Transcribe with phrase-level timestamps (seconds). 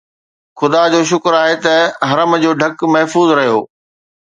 [0.59, 1.75] خدا جو شڪر آهي ته
[2.09, 3.59] حرم جو ڍڪ محفوظ رهيو